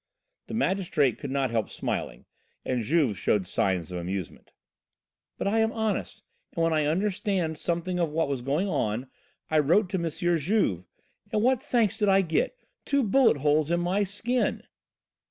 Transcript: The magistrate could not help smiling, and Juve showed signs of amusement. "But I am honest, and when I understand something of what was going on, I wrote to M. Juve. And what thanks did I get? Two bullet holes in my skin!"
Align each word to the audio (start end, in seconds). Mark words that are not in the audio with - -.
The 0.47 0.55
magistrate 0.55 1.19
could 1.19 1.29
not 1.29 1.51
help 1.51 1.69
smiling, 1.69 2.25
and 2.65 2.81
Juve 2.81 3.19
showed 3.19 3.45
signs 3.45 3.91
of 3.91 3.99
amusement. 3.99 4.49
"But 5.37 5.45
I 5.45 5.59
am 5.59 5.71
honest, 5.71 6.23
and 6.53 6.63
when 6.63 6.73
I 6.73 6.85
understand 6.87 7.59
something 7.59 7.99
of 7.99 8.09
what 8.09 8.27
was 8.27 8.41
going 8.41 8.67
on, 8.67 9.11
I 9.51 9.59
wrote 9.59 9.91
to 9.91 9.99
M. 10.03 10.09
Juve. 10.39 10.85
And 11.31 11.43
what 11.43 11.61
thanks 11.61 11.97
did 11.97 12.09
I 12.09 12.21
get? 12.21 12.55
Two 12.83 13.03
bullet 13.03 13.37
holes 13.37 13.69
in 13.69 13.79
my 13.81 14.01
skin!" 14.01 14.63